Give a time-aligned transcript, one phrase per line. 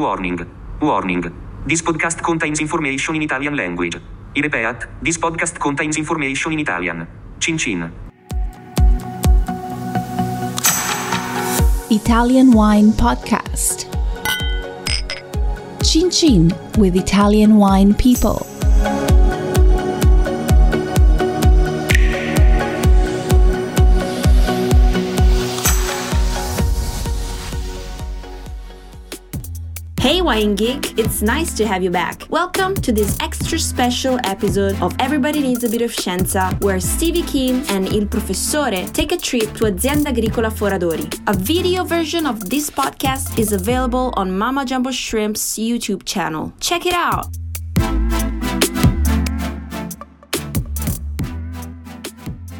[0.00, 0.40] Warning.
[0.80, 1.22] Warning.
[1.66, 3.96] This podcast contains information in Italian language.
[4.34, 7.06] I repeat, this podcast contains information in Italian.
[7.38, 7.92] Cin cin.
[11.90, 13.84] Italian Wine Podcast.
[15.84, 18.46] Chin Chin with Italian Wine People.
[30.30, 32.24] Wine Geek, it's nice to have you back.
[32.30, 37.24] Welcome to this extra special episode of Everybody Needs a Bit of Scienza, where Stevie
[37.24, 41.08] Kim and Il Professore take a trip to Azienda Agricola Foradori.
[41.26, 46.52] A video version of this podcast is available on Mama Jumbo Shrimp's YouTube channel.
[46.60, 47.26] Check it out!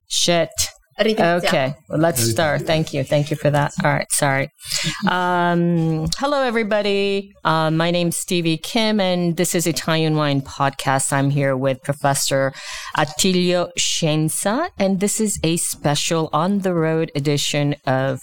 [0.08, 0.69] Shit.
[1.46, 2.62] Okay, well, let's start.
[2.62, 3.02] Thank you.
[3.04, 3.72] Thank you for that.
[3.82, 4.50] All right, sorry.
[5.08, 7.32] Um, hello, everybody.
[7.42, 11.10] Uh, my name's Stevie Kim, and this is Italian Wine Podcast.
[11.10, 12.52] I'm here with Professor
[12.98, 18.20] Attilio Scienza, and this is a special on the road edition of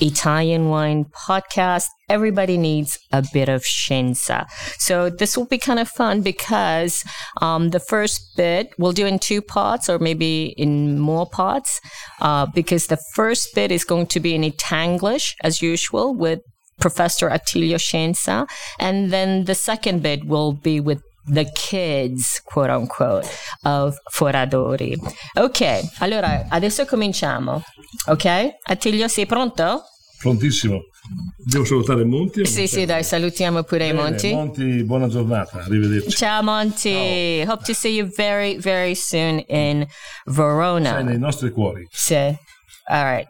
[0.00, 1.86] Italian Wine Podcast.
[2.10, 4.46] Everybody needs a bit of Scienza.
[4.78, 7.04] So this will be kind of fun because
[7.40, 11.80] um, the first bit we'll do in two parts or maybe in more parts
[12.20, 16.40] uh, because the first bit is going to be in Itanglish as usual with
[16.80, 18.48] Professor Attilio Scienza.
[18.80, 23.26] And then the second bit will be with the kids, quote unquote,
[23.64, 24.96] of Foradori.
[25.36, 27.62] Ok, allora adesso cominciamo.
[28.08, 28.56] Ok?
[28.66, 29.84] Attilio, sei pronto?
[30.20, 30.82] Prontissimo.
[31.38, 32.44] Devo salutare Monti?
[32.44, 34.30] Sì, sì, dai, salutiamo pure i Monti.
[34.32, 36.10] Monti, buona giornata, arrivederci.
[36.10, 37.42] Ciao Monty.
[37.46, 41.00] Hope to see you very, very soon in Sei Verona.
[41.00, 41.86] nei nostri cuori.
[41.90, 42.14] Sì.
[42.16, 43.28] All right.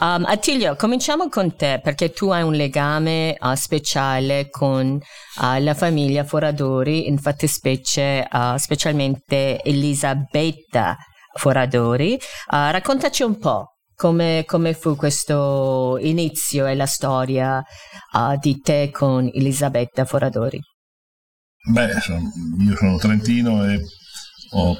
[0.00, 5.74] Um, Attilio, cominciamo con te perché tu hai un legame uh, speciale con uh, la
[5.74, 10.96] famiglia Foradori, in fattispecie uh, specialmente Elisabetta
[11.36, 12.14] Foradori.
[12.14, 18.90] Uh, raccontaci un po' come, come fu questo inizio e la storia uh, di te
[18.90, 20.60] con Elisabetta Foradori.
[21.70, 21.88] Beh,
[22.58, 23.80] io sono trentino e
[24.50, 24.76] ho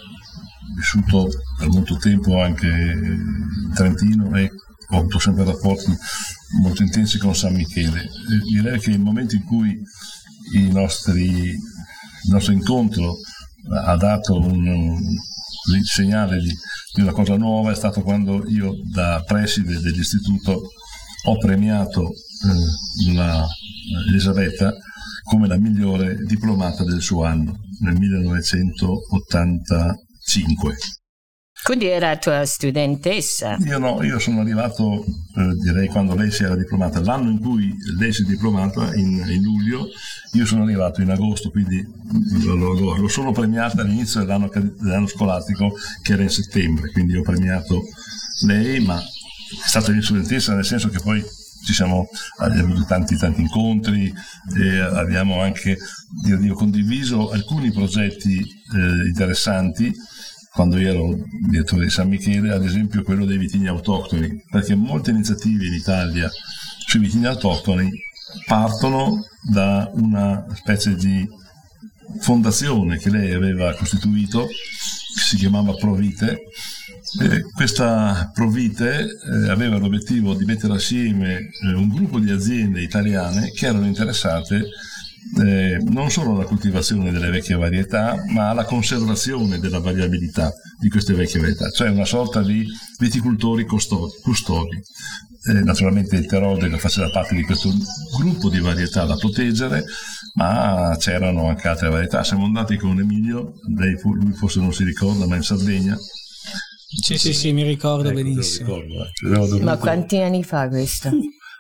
[0.77, 4.51] vissuto per molto tempo anche in Trentino e
[4.91, 5.97] ho avuto sempre rapporti
[6.61, 8.03] molto intensi con San Michele.
[8.03, 9.81] E direi che il momento in cui
[10.71, 13.17] nostri, il nostro incontro
[13.73, 14.99] ha dato un,
[15.73, 16.53] un segnale di,
[16.95, 20.69] di una cosa nuova è stato quando io da preside dell'istituto
[21.27, 23.47] ho premiato eh, la
[24.09, 24.73] Elisabetta
[25.23, 30.75] come la migliore diplomata del suo anno nel 1985.
[31.65, 33.57] Quindi era tua studentessa.
[33.65, 37.75] Io no, io sono arrivato, eh, direi, quando lei si era diplomata, l'anno in cui
[37.99, 39.89] lei si è diplomata, in, in luglio,
[40.33, 41.83] io sono arrivato in agosto, quindi
[42.45, 47.81] l'ho, l'ho- solo premiata all'inizio dell'anno, dell'anno scolastico, che era in settembre, quindi ho premiato
[48.45, 51.25] lei, ma è stata mia studentessa nel senso che poi
[51.65, 54.13] ci siamo avuto tanti tanti incontri
[54.55, 55.79] e abbiamo anche
[56.27, 59.91] io condiviso alcuni progetti eh, interessanti
[60.55, 65.11] quando io ero direttore di San Michele, ad esempio quello dei vitigni autoctoni, perché molte
[65.11, 66.31] iniziative in Italia
[66.87, 67.91] sui vitigni autoctoni
[68.47, 71.29] partono da una specie di
[72.21, 76.39] fondazione che lei aveva costituito, che si chiamava Provite.
[77.21, 83.51] E questa Provite eh, aveva l'obiettivo di mettere assieme eh, un gruppo di aziende italiane
[83.51, 84.69] che erano interessate
[85.43, 91.15] eh, non solo alla coltivazione delle vecchie varietà, ma alla conservazione della variabilità di queste
[91.15, 92.67] vecchie varietà, cioè una sorta di
[92.99, 94.81] viticoltori custodi.
[95.47, 97.71] Eh, naturalmente il Terode faceva parte di questo
[98.19, 99.85] gruppo di varietà da proteggere,
[100.37, 102.25] ma c'erano anche altre varietà.
[102.25, 105.97] Siamo andati con Emilio, lei fu- lui forse non si ricorda, ma in Sardegna.
[107.03, 108.77] Sì, sì, sì, mi ricordo Ecco, benissimo.
[108.81, 109.63] ricordo, eh.
[109.63, 111.11] Ma quanti anni fa questo?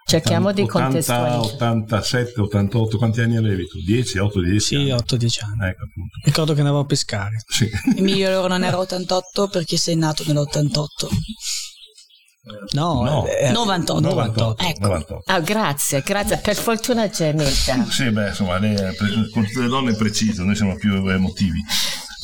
[0.07, 1.55] Cerchiamo di 80, contestualizzare.
[1.55, 3.79] 87, 88, quanti anni avevi tu?
[3.85, 4.61] 10, 8, 10?
[4.61, 4.91] Sì, anni.
[4.91, 5.71] 8-10 anni.
[5.71, 6.19] Ecco appunto.
[6.25, 7.37] Ricordo che andavo a pescare.
[7.47, 7.69] Sì.
[7.97, 11.09] Emilio allora non era 88 perché sei nato nell'88.
[12.73, 13.27] No, No.
[13.27, 14.01] eh, 98.
[14.06, 14.81] 98, Ecco.
[14.87, 15.23] 98.
[15.33, 16.37] Ah, grazie, grazie.
[16.37, 17.87] Per fortuna c'è Mirta.
[17.89, 20.93] Sì, beh, insomma, lei è pre- con tutte le donne è preciso, noi siamo più
[21.09, 21.59] emotivi.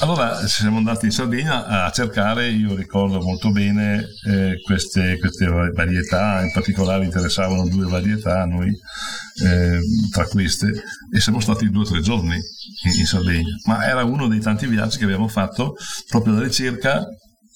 [0.00, 6.42] Allora siamo andati in Sardegna a cercare, io ricordo molto bene eh, queste, queste varietà,
[6.42, 9.78] in particolare interessavano due varietà a noi eh,
[10.10, 10.72] tra queste
[11.12, 14.66] e siamo stati due o tre giorni in, in Sardegna, ma era uno dei tanti
[14.66, 15.76] viaggi che abbiamo fatto
[16.08, 17.04] proprio alla ricerca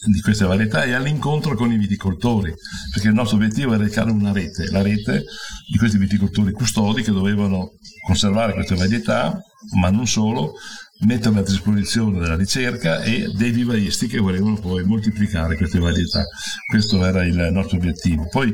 [0.06, 2.52] di queste varietà e all'incontro con i viticoltori,
[2.92, 5.24] perché il nostro obiettivo era creare una rete, la rete
[5.70, 7.70] di questi viticoltori custodi che dovevano
[8.06, 9.40] conservare queste varietà,
[9.80, 10.52] ma non solo,
[11.00, 16.24] metterle a disposizione della ricerca e dei vivaisti che volevano poi moltiplicare queste varietà.
[16.66, 18.28] Questo era il nostro obiettivo.
[18.28, 18.52] Poi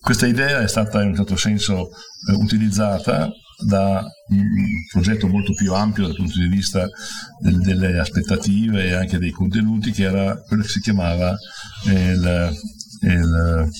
[0.00, 1.88] questa idea è stata in un certo senso
[2.28, 3.30] eh, utilizzata
[3.60, 4.46] da un
[4.92, 6.88] progetto molto più ampio dal punto di vista
[7.40, 11.36] del, delle aspettative e anche dei contenuti che era quello che si chiamava
[11.86, 12.52] eh, il,
[13.00, 13.70] il,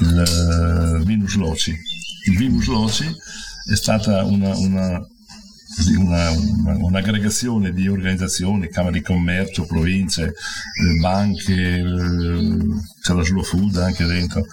[0.00, 1.72] il Vinus Loci.
[2.26, 3.06] Il Vinus Loci
[3.70, 5.00] è stata una, una
[5.96, 12.58] una, una, un'aggregazione di organizzazioni, camere di commercio, province, eh, banche, eh,
[13.00, 14.44] c'è la slow food anche dentro,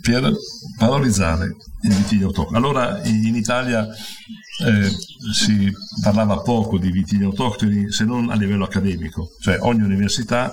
[0.00, 0.32] per
[0.78, 2.56] valorizzare i vitigni autoctoni.
[2.56, 4.90] Allora in Italia eh,
[5.32, 5.72] si
[6.02, 10.52] parlava poco di vitigni autoctoni se non a livello accademico, cioè ogni università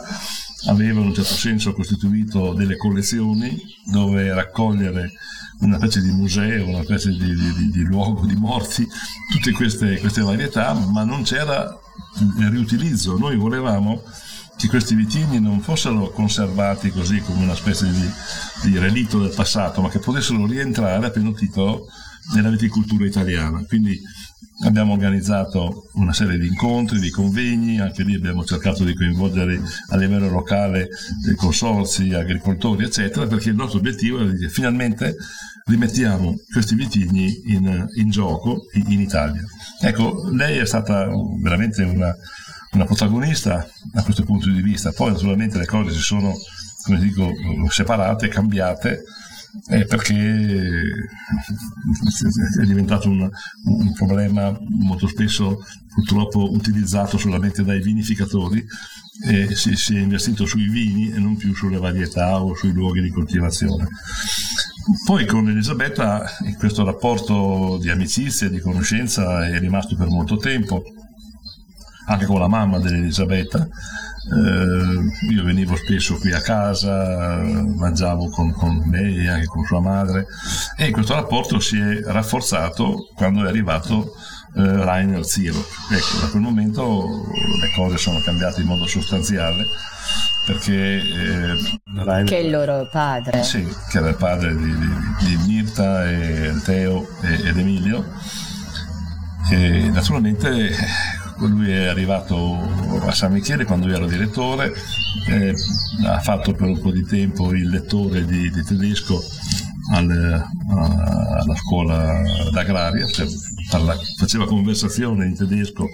[0.67, 5.11] aveva in un certo senso costituito delle collezioni dove raccogliere
[5.59, 8.87] una specie di museo, una specie di, di, di luogo di morti,
[9.31, 11.79] tutte queste, queste varietà, ma non c'era
[12.39, 13.17] il riutilizzo.
[13.17, 14.01] Noi volevamo
[14.57, 18.09] che questi vitigni non fossero conservati così come una specie di,
[18.63, 21.87] di relitto del passato, ma che potessero rientrare a pieno titolo
[22.33, 23.63] nella viticoltura italiana.
[23.65, 23.99] Quindi
[24.63, 29.97] abbiamo organizzato una serie di incontri, di convegni, anche lì abbiamo cercato di coinvolgere a
[29.97, 30.87] livello locale
[31.23, 35.15] dei consorsi, agricoltori, eccetera, perché il nostro obiettivo era di dire finalmente
[35.65, 39.43] rimettiamo questi vitigni in, in gioco in, in, Italia.
[39.81, 41.09] Ecco, lei è stata
[41.41, 42.15] veramente una,
[42.71, 46.33] una protagonista da questo punto di vista, poi naturalmente le cose si sono,
[46.83, 47.29] come dico,
[47.69, 49.03] separate, cambiate,
[49.69, 50.13] eh, perché
[52.61, 53.29] è diventato un,
[53.63, 55.63] un, problema molto spesso
[55.93, 58.63] purtroppo utilizzato solamente dai vinificatori
[59.25, 63.01] e si, si, è investito sui vini e non più sulle varietà o sui luoghi
[63.01, 63.87] di coltivazione.
[65.03, 70.83] Poi con Elisabetta questo rapporto di amicizia e di conoscenza è rimasto per molto tempo,
[72.05, 73.67] anche con la mamma dell'Elisabetta,
[74.33, 79.81] eh, io venivo spesso qui a casa, mangiavo con, con lei e anche con sua
[79.81, 80.25] madre
[80.75, 84.13] e questo rapporto si è rafforzato quando è arrivato
[84.55, 85.63] eh, Rainer Ziro.
[85.91, 87.25] Ecco, da quel momento
[87.61, 89.65] le cose sono cambiate in modo sostanziale
[90.45, 94.87] perché eh, Rainer, che è il loro padre sì, che era il padre di, di,
[95.19, 98.05] di Mirta e Teo e, ed Emilio
[99.51, 100.75] e naturalmente
[101.37, 102.57] lui è arrivato
[103.01, 104.73] a San Michele quando io ero direttore,
[105.27, 105.53] eh,
[106.05, 109.21] ha fatto per un po' di tempo il lettore di, di tedesco
[109.91, 112.21] al, a, alla scuola
[112.51, 113.27] d'agraria, cioè
[113.69, 115.87] parla, faceva conversazione in tedesco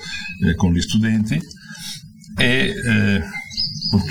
[0.45, 1.39] eh, con gli studenti
[2.37, 3.23] e eh,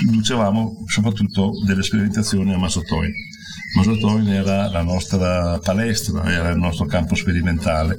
[0.05, 3.11] conducevamo soprattutto delle sperimentazioni a Masotoin.
[3.77, 7.97] Masotoin era la nostra palestra, era il nostro campo sperimentale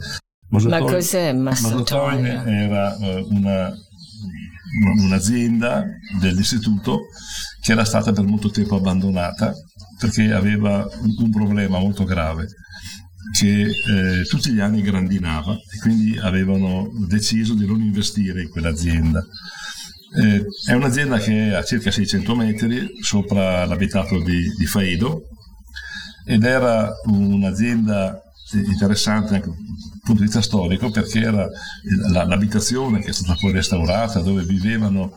[0.52, 2.26] Masatoin, Ma cos'è Masatoin?
[2.26, 3.72] era uh, una,
[5.02, 5.84] un'azienda
[6.20, 7.06] dell'istituto
[7.60, 9.54] che era stata per molto tempo abbandonata
[9.98, 10.86] perché aveva
[11.18, 12.48] un problema molto grave
[13.38, 19.24] che eh, tutti gli anni grandinava e quindi avevano deciso di non investire in quell'azienda.
[20.20, 25.28] Eh, è un'azienda che è a circa 600 metri sopra l'abitato di, di Faido
[26.26, 28.21] ed era un'azienda
[28.52, 31.48] interessante anche punto di vista storico perché era
[32.12, 35.12] l'abitazione che è stata poi restaurata dove vivevano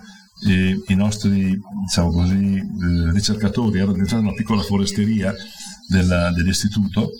[0.47, 5.33] eh, i nostri diciamo così, eh, ricercatori, era diventata una piccola foresteria
[5.87, 7.11] della, dell'istituto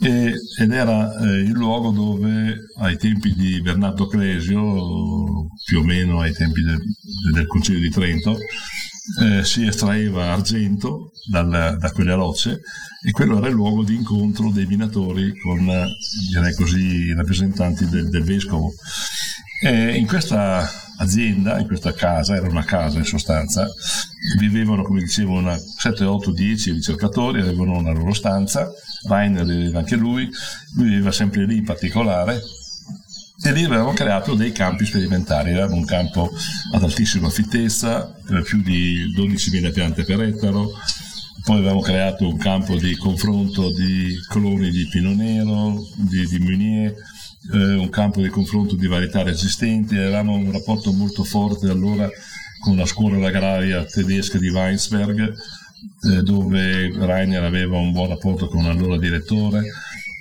[0.00, 6.20] e, ed era eh, il luogo dove ai tempi di Bernardo Cresio, più o meno
[6.20, 6.80] ai tempi del,
[7.32, 8.36] del Concilio di Trento,
[9.20, 12.60] eh, si estraeva argento dal, da quelle rocce
[13.06, 15.64] e quello era il luogo di incontro dei minatori con
[16.30, 18.72] direi così, i rappresentanti del, del vescovo.
[19.60, 23.66] E in questa azienda, in questa casa, era una casa in sostanza,
[24.38, 28.68] vivevano come dicevo una 7, 8, 10 ricercatori, avevano una loro stanza,
[29.06, 30.28] Rainer viveva anche lui,
[30.74, 32.40] lui viveva sempre lì in particolare
[33.40, 36.28] e lì avevamo creato dei campi sperimentali, avevamo un campo
[36.72, 40.72] ad altissima fittezza, più di 12.000 piante per ettaro,
[41.44, 46.92] poi avevamo creato un campo di confronto di cloni di Pino Nero, di, di Meunier,
[47.52, 52.08] eh, un campo di confronto di varietà resistenti, avevamo un rapporto molto forte allora
[52.58, 55.32] con la scuola agraria tedesca di Weinsberg,
[56.10, 59.62] eh, dove Rainer aveva un buon rapporto con l'allora direttore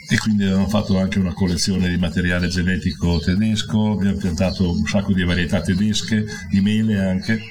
[0.09, 5.13] e quindi abbiamo fatto anche una collezione di materiale genetico tedesco, abbiamo piantato un sacco
[5.13, 7.41] di varietà tedesche, di mele anche,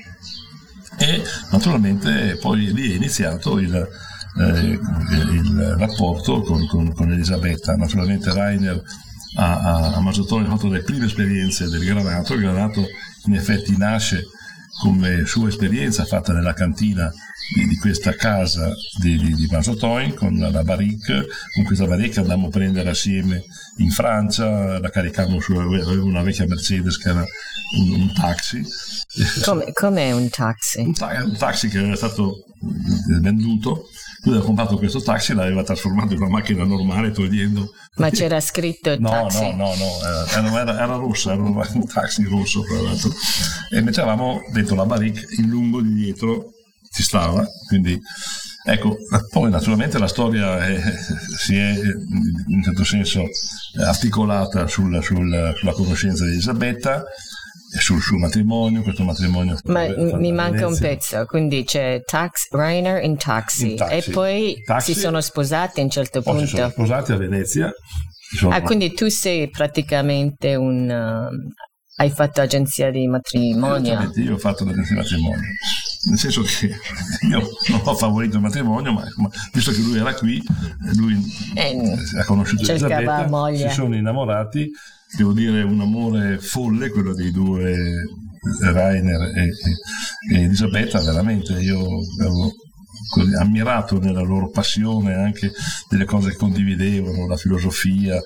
[0.99, 7.77] e naturalmente poi lì è iniziato il, eh, il rapporto con, con, con, Elisabetta.
[7.77, 8.83] Naturalmente Rainer
[9.37, 12.87] a, a, a Mazzotone ha fatto le prime esperienze del granato, il granato
[13.27, 14.25] in effetti nasce
[14.81, 17.13] come sua esperienza fatta nella cantina
[17.55, 22.47] di, di questa casa di, di, di Mazotoin con la barrique, con questa barrique andammo
[22.47, 23.45] a prendere assieme
[23.79, 27.25] in Francia, la caricammo su una vecchia Mercedes che era
[27.79, 28.65] un, un taxi.
[29.45, 30.81] Come, com'è un taxi?
[30.81, 32.45] Un, ta- un taxi che era stato
[33.21, 33.89] venduto
[34.23, 38.99] lui aveva comprato questo taxi l'aveva trasformato in una macchina normale togliendo ma c'era scritto
[38.99, 43.13] no, taxi no no no era, era, era rosso era un taxi rosso tra l'altro
[43.71, 46.55] e mettevamo dentro la barrique il lungo di dietro
[46.91, 47.99] ci stava quindi
[48.65, 48.97] ecco
[49.31, 50.81] poi naturalmente la storia è,
[51.37, 53.23] si è in un certo senso
[53.85, 57.05] articolata sul, sul, sulla conoscenza di Elisabetta
[57.79, 59.59] sul suo matrimonio, questo matrimonio.
[59.65, 63.95] Ma mi manca un pezzo, quindi c'è tax, Rainer in taxi, in taxi.
[63.95, 64.95] e poi taxi.
[64.95, 66.47] si sono sposati a un certo punto.
[66.47, 67.73] si sono sposati a Venezia.
[68.49, 70.89] Ah, quindi tu sei praticamente un...
[70.89, 71.65] Uh,
[71.99, 74.13] hai fatto agenzia di matrimonio?
[74.17, 75.41] io ho fatto l'agenzia di matrimonio.
[76.09, 76.67] Nel senso che
[77.29, 79.05] io non ho favorito il matrimonio, ma,
[79.53, 80.43] visto che lui era qui,
[80.95, 81.17] lui
[81.55, 83.69] eh, ha conosciuto Elisabetta, moglie.
[83.69, 84.71] si sono innamorati.
[85.17, 88.05] Devo dire un amore folle quello dei due
[88.61, 91.55] Rainer e, e, e Elisabetta veramente.
[91.61, 91.79] Io
[92.21, 92.53] avevo
[93.41, 95.53] ammirato nella loro passione anche
[95.89, 98.21] delle cose che condividevano, la filosofia,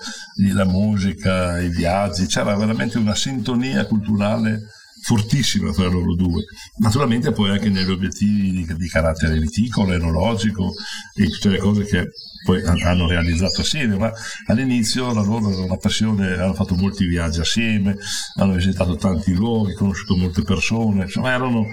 [0.52, 4.68] la musica, i viaggi, c'era veramente una sintonia culturale
[5.02, 6.44] fortissima tra loro due.
[6.78, 10.72] Naturalmente poi anche negli obiettivi di, di carattere viticolo, enologico
[11.14, 12.08] e tutte le cose che
[12.44, 14.10] poi hanno realizzato assieme, ma
[14.46, 17.96] all'inizio la loro era una passione, hanno fatto molti viaggi assieme,
[18.36, 21.66] hanno visitato tanti luoghi, conosciuto molte persone, insomma erano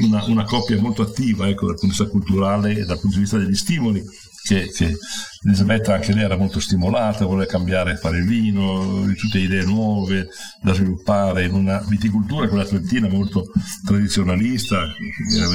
[0.00, 3.22] una, una coppia molto attiva ecco, dal punto di vista culturale e dal punto di
[3.22, 4.02] vista degli stimoli
[4.44, 4.98] che, che
[5.44, 10.28] Elisabetta anche lei era molto stimolata, voleva cambiare, fare il vino, tutte idee nuove
[10.62, 13.46] da sviluppare in una viticoltura, quella trentina molto
[13.84, 14.86] tradizionalista,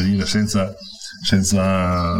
[0.03, 0.73] dire, senza
[1.21, 2.17] senza,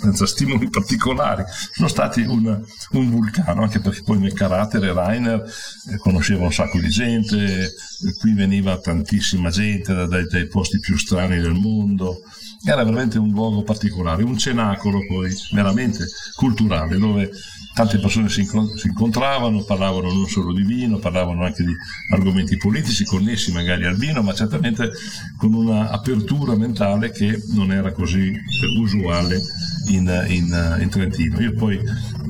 [0.00, 5.42] senza stimoli particolari, sono stati un, un, vulcano, anche perché poi nel carattere Rainer
[5.90, 7.72] eh, conosceva un sacco di gente,
[8.20, 12.22] qui veniva tantissima gente dai, dai posti più strani del mondo,
[12.64, 17.30] era veramente un luogo particolare, un cenacolo poi veramente culturale dove
[17.74, 18.46] tante persone si,
[18.84, 21.74] incontravano, parlavano non solo di vino, parlavano anche di
[22.12, 24.92] argomenti politici connessi magari al vino, ma certamente
[25.36, 28.32] con una apertura mentale che non era così
[28.78, 29.40] usuale
[29.88, 31.40] in, in, in Trentino.
[31.40, 31.80] Io poi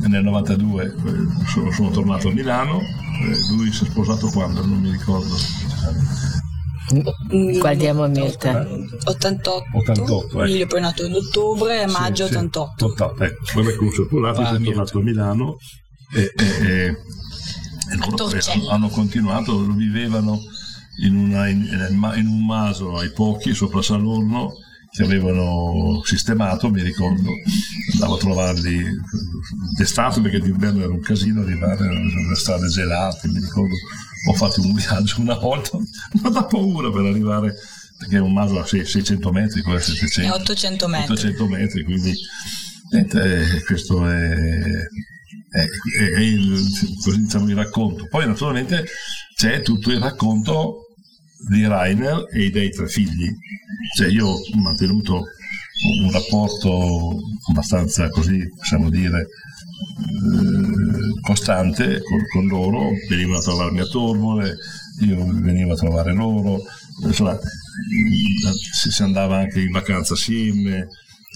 [0.08, 0.92] nel 92 eh,
[1.46, 5.34] sono, sono tornato a Milano, eh, lui si è sposato quando, non mi ricordo.
[7.58, 8.66] Guardiamo Mirta.
[9.04, 9.64] 88.
[9.72, 10.44] 88 ecco.
[10.44, 12.84] Io poi è nato in ottobre e maggio sì, 88.
[12.84, 13.44] 88, ecco.
[13.52, 15.56] Poi è corso polato, ah, è tornato a Milano
[16.14, 16.96] e, e, e, e
[18.70, 20.38] hanno continuato, vivevano
[21.02, 21.62] in, una, in,
[22.16, 24.52] in, un maso ai pochi sopra Salorno
[24.94, 27.28] che avevano sistemato, mi ricordo,
[27.94, 28.84] andavo a trovarli
[29.76, 33.74] d'estate perché d'inverno era un casino arrivare nelle strade gelate, mi ricordo
[34.26, 35.78] ho fatto un viaggio una volta,
[36.22, 37.54] ma da paura per arrivare,
[37.98, 40.32] perché è un maso a 600 metri, quello è 700.
[40.32, 41.12] 800 metri.
[41.12, 42.14] 800 metri, quindi
[42.92, 46.66] niente, questo è, è, è, è il,
[47.02, 48.06] così diciamo, il racconto.
[48.06, 48.86] Poi naturalmente
[49.34, 50.83] c'è tutto il racconto
[51.48, 53.28] di Rainer e dei tre figli.
[53.96, 55.24] Cioè io ho mantenuto
[56.02, 57.18] un rapporto
[57.50, 59.26] abbastanza così, possiamo dire, eh,
[61.20, 64.56] costante con, con, loro, venivano a trovarmi a Torbole,
[65.00, 66.62] io venivo a trovare loro,
[67.02, 67.38] insomma
[68.88, 70.86] si andava anche in vacanza assieme,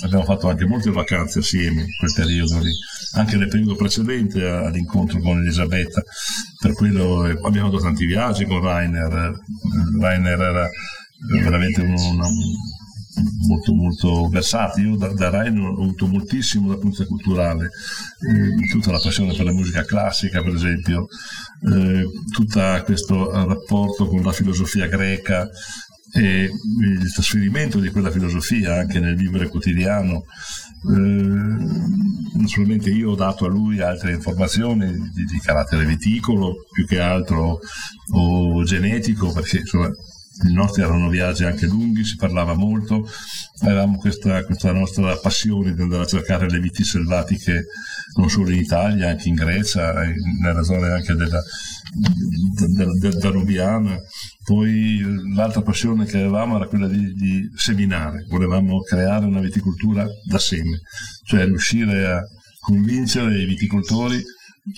[0.04, 2.70] abbiamo fatto anche molte vacanze assieme in quel periodo lì,
[3.18, 6.02] anche nel periodo precedente all'incontro con Elisabetta,
[6.60, 9.32] per quello eh, abbiamo fatto tanti viaggi con Rainer,
[10.00, 10.68] Rainer era
[11.42, 12.20] veramente un, un,
[13.48, 14.88] molto molto versatile.
[14.88, 19.00] Io da, da Rainer ho avuto moltissimo dal punto di vista culturale, eh, tutta la
[19.00, 21.06] passione per la musica classica, per esempio,
[21.72, 25.48] eh, tutto questo rapporto con la filosofia greca,
[26.12, 26.50] e
[26.80, 30.24] il trasferimento di quella filosofia anche nel vivere quotidiano.
[30.88, 37.00] Eh, naturalmente io ho dato a lui altre informazioni di, di, carattere viticolo più che
[37.00, 37.58] altro
[38.12, 43.08] o genetico perché insomma i nostri erano viaggi anche lunghi, si parlava molto,
[43.62, 47.66] avevamo questa, questa nostra passione di andare a cercare le viti selvatiche
[48.14, 49.92] non solo in Italia, anche in Grecia,
[50.40, 51.42] nella zona anche della,
[51.94, 53.98] della, della Danubiana.
[54.44, 55.00] Poi
[55.34, 60.80] l'altra passione che avevamo era quella di, di seminare, volevamo creare una viticoltura da seme,
[61.24, 62.22] cioè riuscire a
[62.60, 64.22] convincere i viticoltori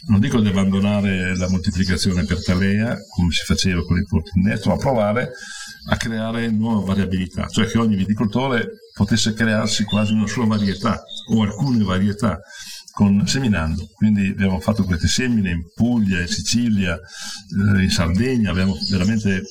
[0.07, 4.77] non dico di abbandonare la moltiplicazione per talea, come si faceva con il portinetto, ma
[4.77, 5.31] provare
[5.89, 11.03] a creare nuova variabilità, cioè che ogni viticoltore potesse crearsi quasi una sua varietà
[11.33, 12.39] o alcune varietà
[12.93, 13.89] con, seminando.
[13.95, 19.43] Quindi abbiamo fatto queste semine in Puglia, in Sicilia, eh, in Sardegna, abbiamo veramente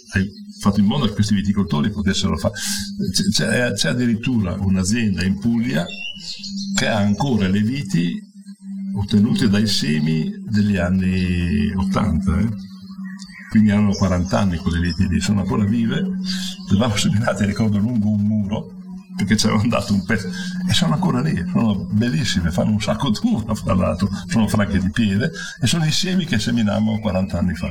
[0.60, 2.54] fatto in modo che questi viticoltori potessero fare.
[3.32, 5.86] C'è, c'è addirittura un'azienda in Puglia
[6.76, 8.28] che ha ancora le viti
[8.96, 12.50] ottenute dai semi degli anni 80, eh?
[13.50, 16.12] quindi hanno 40 anni quelle viti sono ancora vive, le
[16.70, 18.79] avevamo seminate, ricordo, lungo un muro,
[19.20, 23.10] perché ci avevano dato un pezzo, e sono ancora lì, sono bellissime, fanno un sacco
[23.10, 27.54] d'uva, fra l'altro, sono franche di piede, e sono i semi che seminammo 40 anni
[27.54, 27.68] fa.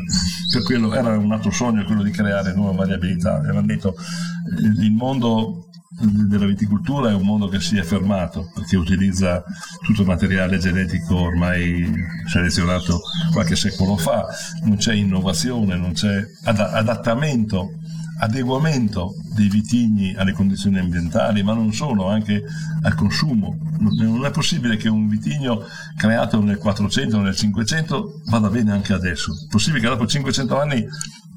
[0.52, 3.36] Per quello era un altro sogno, quello di creare nuova variabilità.
[3.36, 5.68] Avevano detto, eh, il mondo
[6.00, 9.42] della viticoltura è un mondo che si è fermato perché utilizza
[9.82, 11.90] tutto il materiale genetico ormai
[12.26, 13.00] selezionato
[13.32, 14.26] qualche secolo fa,
[14.64, 17.70] non c'è innovazione, non c'è adattamento,
[18.18, 22.42] adeguamento dei vitigni alle condizioni ambientali, ma non solo, anche
[22.82, 23.56] al consumo.
[23.78, 25.64] Non è possibile che un vitigno
[25.96, 29.32] creato nel 400 o nel 500 vada bene anche adesso.
[29.32, 30.87] È possibile che dopo 500 anni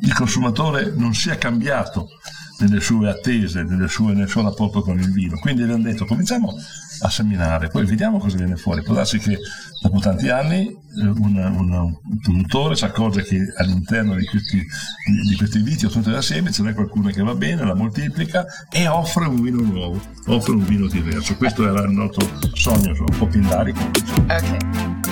[0.02, 2.10] il consumatore non sia cambiato
[2.62, 5.38] nelle sue attese, nelle sue, nel suo rapporto con il vino.
[5.40, 6.54] Quindi abbiamo detto cominciamo
[7.04, 8.84] a seminare, poi vediamo cosa viene fuori.
[8.84, 9.38] Può darsi che
[9.82, 15.60] dopo tanti anni eh, una, un produttore si accorge che all'interno di questi, di questi
[15.60, 19.42] viti ottenuti da seme ce n'è qualcuno che va bene, la moltiplica e offre un
[19.42, 21.36] vino nuovo, offre un vino diverso.
[21.36, 23.80] Questo era il nostro sogno, un po' pindarico.
[24.28, 25.11] Ok.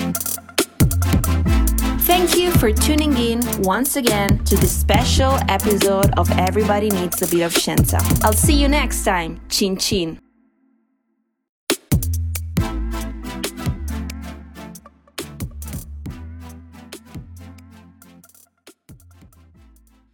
[2.10, 7.28] Thank you for tuning in once again to this special episode of Everybody Needs a
[7.28, 8.00] Bit of Scienza.
[8.24, 9.40] I'll see you next time.
[9.48, 10.18] Chin chin.